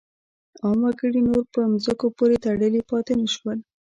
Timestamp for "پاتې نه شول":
2.89-3.59